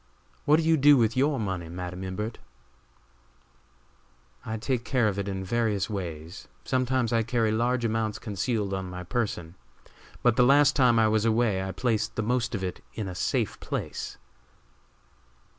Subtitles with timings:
[0.45, 2.39] What do you do with your money, Madam Imbert?"
[4.43, 6.47] "I take care of it in various ways.
[6.65, 9.53] Sometimes I carry large amounts concealed on my person;
[10.23, 13.13] but the last time I was away I placed the most of it in a
[13.13, 14.17] safe place."